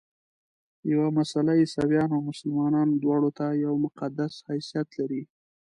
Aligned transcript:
یوه 0.91 1.07
مسله 1.17 1.51
عیسویانو 1.61 2.13
او 2.17 2.25
مسلمانانو 2.29 2.93
دواړو 3.03 3.29
ته 3.37 3.45
یو 3.65 3.73
مقدس 3.85 4.33
حیثیت 4.49 4.87
لري. 4.99 5.21